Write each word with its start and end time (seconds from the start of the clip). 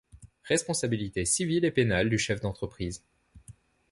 Responsabilité 0.45 1.25
civile 1.25 1.63
et 1.63 1.69
pénale 1.69 2.09
du 2.09 2.17
chef 2.17 2.41
d'entreprise. 2.41 3.03